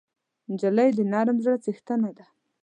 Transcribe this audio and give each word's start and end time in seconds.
نجلۍ 0.51 0.89
د 0.97 0.99
نرم 1.11 1.37
زړه 1.45 1.57
څښتنه 1.63 2.09
ده. 2.17 2.25